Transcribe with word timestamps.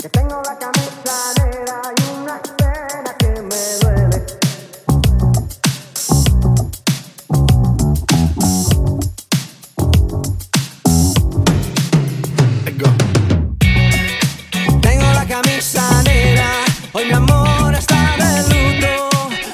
Que 0.00 0.08
tengo 0.10 0.40
la 0.44 0.56
camisa 0.56 1.34
negra 1.42 1.82
y 1.96 2.02
una 2.22 2.40
pena 2.56 3.16
que 3.18 3.26
me 3.42 3.60
duele. 3.80 4.26
Tengo 14.80 15.12
la 15.14 15.26
camisa 15.26 16.02
negra, 16.04 16.48
hoy 16.92 17.06
mi 17.06 17.12
amor 17.14 17.74
está 17.74 18.14
de 18.18 18.42
luto. 18.54 19.08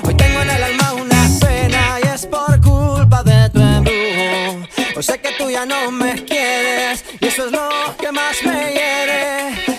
Hoy 0.07 0.15
tengo 0.15 0.43
en 0.43 0.51
el 0.51 0.63
alma 0.63 0.93
una 0.93 1.27
pena 1.41 2.01
y 2.03 2.09
es 2.09 2.27
por 2.27 2.61
culpa 2.61 3.23
de 3.23 3.49
tu 3.49 3.61
embudo. 3.61 4.69
Hoy 4.95 5.03
sé 5.03 5.19
que 5.23 5.31
tú 5.39 5.49
ya 5.49 5.65
no 5.65 5.91
me 5.91 6.23
quieres 6.23 7.03
y 7.19 7.29
eso 7.29 7.47
es 7.47 7.53
lo 7.53 7.97
que 7.99 8.13
más 8.13 8.43
me 8.45 8.73
hiere. 8.75 9.64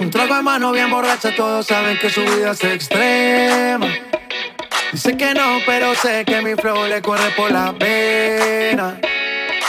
Un 0.00 0.10
trago 0.10 0.34
de 0.34 0.42
mano 0.42 0.72
bien 0.72 0.90
borracha, 0.90 1.34
todos 1.36 1.66
saben 1.66 1.98
que 1.98 2.08
su 2.08 2.22
vida 2.22 2.52
es 2.52 2.64
extrema. 2.64 3.86
Dice 4.92 5.14
que 5.14 5.34
no, 5.34 5.58
pero 5.66 5.94
sé 5.94 6.24
que 6.24 6.40
mi 6.40 6.54
flow 6.54 6.86
le 6.86 7.02
corre 7.02 7.30
por 7.36 7.52
la 7.52 7.74
pena. 7.74 8.98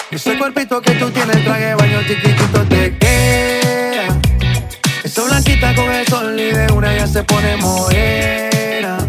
Ese 0.09 0.37
cuerpito 0.37 0.81
que 0.81 0.91
tú 0.91 1.11
tienes, 1.11 1.43
traje 1.43 1.75
baño 1.75 2.01
chiquitito 2.07 2.63
te 2.69 2.97
queda. 2.97 4.17
Esa 5.03 5.23
blanquita 5.23 5.75
con 5.75 5.91
el 5.91 6.07
sol 6.07 6.39
y 6.39 6.51
de 6.53 6.71
una 6.71 6.95
ya 6.95 7.07
se 7.07 7.25
pone 7.25 7.57
morena. 7.57 8.99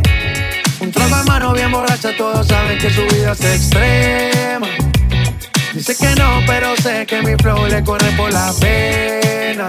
Un 0.80 0.90
trago 0.90 1.16
de 1.18 1.22
mano 1.22 1.52
bien 1.52 1.70
borracha, 1.70 2.16
todos 2.16 2.48
saben 2.48 2.78
que 2.80 2.90
su 2.90 3.02
vida 3.02 3.30
es 3.30 3.44
extrema. 3.44 4.66
Dice 5.72 5.96
que 5.96 6.16
no, 6.16 6.40
pero 6.48 6.76
sé 6.78 7.06
que 7.06 7.22
mi 7.22 7.36
flow 7.36 7.68
le 7.68 7.84
corre 7.84 8.10
por 8.16 8.32
la 8.32 8.52
pena. 8.60 9.68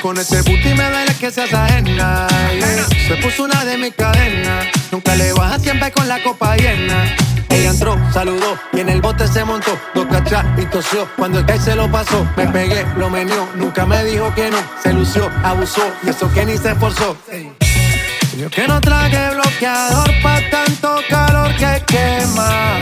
Con 0.00 0.16
ese 0.16 0.40
booty 0.40 0.74
me 0.74 0.88
duele 0.88 1.14
que 1.20 1.30
seas 1.30 1.52
ajena. 1.52 2.26
Se 3.06 3.16
puso 3.16 3.44
una 3.44 3.64
de 3.66 3.76
mis 3.76 3.92
cadenas. 3.94 4.66
Nunca 4.90 5.14
le 5.14 5.32
baja 5.34 5.58
siempre 5.58 5.92
con 5.92 6.08
la 6.08 6.22
copa 6.22 6.56
llena. 6.56 7.14
Ella 7.50 7.70
entró, 7.70 7.98
saludó 8.14 8.58
y 8.72 8.80
en 8.80 8.88
el 8.88 9.02
bote 9.02 9.28
se 9.28 9.44
montó. 9.44 9.78
Dos 9.94 10.06
cachas 10.06 10.46
y 10.56 10.64
tosió. 10.66 11.06
Cuando 11.16 11.40
el 11.40 11.46
que 11.46 11.58
se 11.58 11.76
lo 11.76 11.90
pasó, 11.90 12.26
me 12.34 12.46
pegué, 12.48 12.86
lo 12.96 13.10
menió. 13.10 13.46
Nunca 13.56 13.84
me 13.84 14.02
dijo 14.04 14.34
que 14.34 14.50
no. 14.50 14.56
Se 14.82 14.92
lució, 14.92 15.30
abusó 15.44 15.82
y 16.02 16.08
eso 16.08 16.32
que 16.32 16.46
ni 16.46 16.56
se 16.56 16.70
esforzó. 16.70 17.16
Yo 18.38 18.48
que 18.48 18.66
no 18.66 18.80
traje 18.80 19.34
bloqueador 19.34 20.10
pa' 20.22 20.40
tanto 20.50 20.96
calor 21.10 21.54
que 21.56 21.82
quema. 21.86 22.78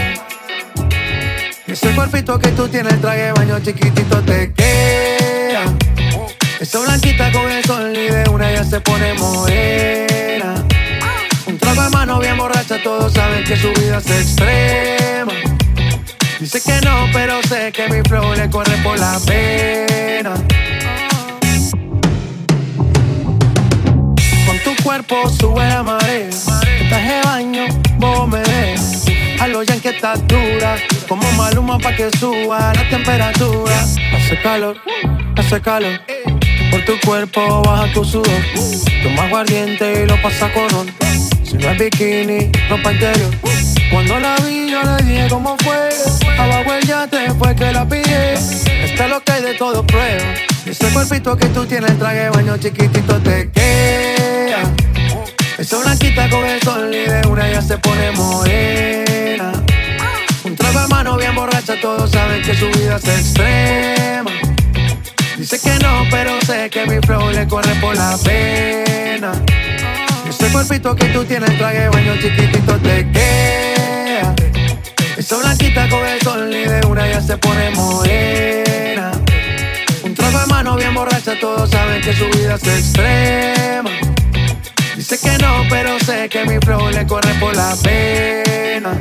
Ese 1.66 1.90
cuerpito 1.96 2.38
que 2.38 2.48
tú 2.48 2.68
tienes, 2.68 3.00
traje 3.00 3.32
baño 3.32 3.58
chiquitito 3.58 4.22
te 4.22 4.52
queda. 4.52 4.69
Pone 8.80 9.14
morena. 9.14 10.54
Un 11.46 11.58
trago 11.58 11.82
de 11.82 11.90
mano 11.90 12.18
bien 12.18 12.36
borracha, 12.36 12.82
todos 12.82 13.12
saben 13.12 13.44
que 13.44 13.56
su 13.56 13.68
vida 13.80 13.98
es 13.98 14.10
extrema. 14.10 15.32
Dice 16.38 16.60
que 16.62 16.80
no, 16.86 17.06
pero 17.12 17.42
sé 17.42 17.72
que 17.72 17.88
mi 17.88 18.00
flow 18.08 18.34
le 18.34 18.48
corre 18.50 18.76
por 18.82 18.98
la 18.98 19.18
pena. 19.26 20.34
cuerpo 24.90 25.28
sube 25.28 25.68
la 25.68 25.82
marea. 25.82 26.30
Traje 26.88 27.20
baño, 27.24 27.66
vos 27.98 28.28
me 28.28 28.40
ves. 28.40 29.04
A 29.40 29.46
lo 29.46 29.62
ya 29.62 29.76
que 29.80 29.90
está 29.90 30.16
dura. 30.16 30.76
Como 31.08 31.30
maluma 31.32 31.78
pa' 31.78 31.94
que 31.94 32.10
suba 32.18 32.72
la 32.74 32.88
temperatura. 32.88 33.80
Hace 34.14 34.40
calor, 34.42 34.76
hace 35.36 35.60
calor. 35.60 36.00
Por 36.70 36.84
tu 36.84 37.00
cuerpo 37.00 37.62
baja 37.62 37.92
tu 37.92 38.04
sudor. 38.04 38.42
Toma 39.02 39.24
aguardiente 39.24 40.02
y 40.02 40.06
lo 40.06 40.20
pasa 40.22 40.52
con 40.52 40.72
on. 40.74 40.86
Si 41.42 41.56
no 41.56 41.70
es 41.70 41.78
bikini, 41.78 42.50
ropa 42.68 42.92
interior. 42.92 43.30
Cuando 43.90 44.20
la 44.20 44.36
vi, 44.36 44.70
yo 44.70 44.80
le 44.82 45.02
dije 45.02 45.26
cómo 45.28 45.56
fue. 45.64 45.88
Abajo 46.38 46.72
el 46.74 46.86
yate 46.86 47.30
fue 47.38 47.56
que 47.56 47.72
la 47.72 47.88
pide. 47.88 48.34
Está 48.84 49.08
lo 49.08 49.20
que 49.20 49.32
hay 49.32 49.42
de 49.42 49.54
todo 49.54 49.84
prueba. 49.84 50.34
Ese 50.64 50.88
cuerpito 50.90 51.36
que 51.36 51.46
tú 51.46 51.66
tienes, 51.66 51.98
traje 51.98 52.30
baño 52.30 52.56
chiquitito 52.56 53.18
te 53.20 53.50
queda. 53.50 54.62
Esa 55.58 55.78
blanquita 55.78 56.30
con 56.30 56.44
el 56.44 56.60
sol 56.62 56.94
y 56.94 57.08
de 57.08 57.26
una 57.28 57.50
ya 57.50 57.60
se 57.60 57.76
pone 57.78 58.12
morena. 58.12 59.52
Un 60.44 60.54
trago 60.54 60.80
de 60.80 60.88
mano 60.88 61.16
bien 61.16 61.34
borracha, 61.34 61.80
todos 61.80 62.10
saben 62.10 62.42
que 62.42 62.54
su 62.54 62.66
vida 62.68 62.96
es 62.96 63.08
extrema. 63.08 64.09
Dice 65.50 65.68
que 65.68 65.84
no, 65.84 66.04
pero 66.12 66.40
sé 66.42 66.70
que 66.70 66.86
mi 66.86 67.00
flow 67.04 67.32
le 67.32 67.44
corre 67.48 67.74
por 67.80 67.96
la 67.96 68.16
pena. 68.18 69.32
Ese 70.28 70.46
cuerpito 70.52 70.94
que 70.94 71.06
tú 71.06 71.24
tienes, 71.24 71.58
traje 71.58 71.88
baño 71.88 72.14
chiquitito 72.18 72.76
te 72.76 73.10
queda. 73.10 74.32
Esa 75.16 75.38
blanquita 75.38 75.88
con 75.88 76.06
el 76.06 76.20
sol 76.20 76.54
y 76.54 76.68
de 76.68 76.86
una 76.86 77.08
ya 77.08 77.20
se 77.20 77.36
pone 77.36 77.68
morena. 77.70 79.10
Un 80.04 80.14
trago 80.14 80.38
de 80.38 80.46
mano 80.46 80.76
bien 80.76 80.94
borracha, 80.94 81.34
todos 81.40 81.68
saben 81.68 82.00
que 82.00 82.12
su 82.12 82.26
vida 82.26 82.54
es 82.54 82.68
extrema. 82.68 83.90
Dice 84.94 85.18
que 85.18 85.36
no, 85.38 85.64
pero 85.68 85.98
sé 85.98 86.28
que 86.28 86.44
mi 86.44 86.60
flow 86.60 86.90
le 86.90 87.04
corre 87.08 87.34
por 87.40 87.56
la 87.56 87.74
pena. 87.82 88.92